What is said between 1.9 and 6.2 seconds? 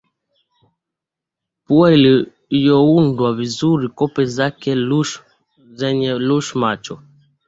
iliyoundwa vizuri kope zenye